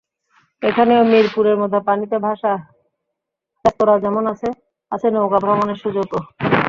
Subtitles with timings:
[0.61, 2.53] এখানেও মিরপুরের মতো পানিতে ভাসা
[3.65, 4.47] রেস্তোরাঁ যেমন আছে,
[4.91, 6.19] আছে নৌকাভ্রমণের সুযোগও।